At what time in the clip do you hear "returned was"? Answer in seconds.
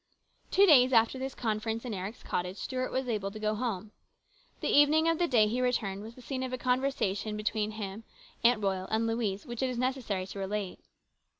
5.61-6.15